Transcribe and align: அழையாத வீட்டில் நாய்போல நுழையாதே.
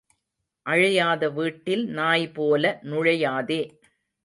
அழையாத 0.65 1.29
வீட்டில் 1.29 1.85
நாய்போல 1.89 2.73
நுழையாதே. 2.83 3.61